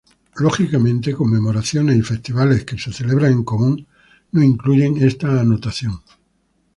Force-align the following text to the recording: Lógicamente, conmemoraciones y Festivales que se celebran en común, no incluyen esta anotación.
Lógicamente, 0.37 1.13
conmemoraciones 1.13 1.95
y 1.95 2.01
Festivales 2.01 2.65
que 2.65 2.75
se 2.75 2.91
celebran 2.91 3.33
en 3.33 3.43
común, 3.43 3.85
no 4.31 4.41
incluyen 4.41 4.97
esta 4.97 5.39
anotación. 5.41 6.01